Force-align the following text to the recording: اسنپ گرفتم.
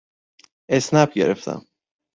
اسنپ 0.69 1.13
گرفتم. 1.13 1.65